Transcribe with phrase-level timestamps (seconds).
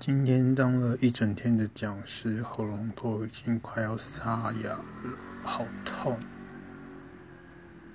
[0.00, 4.84] 今天当了一整天的讲师喉咙都已经快要沙哑了
[5.44, 6.18] 好痛。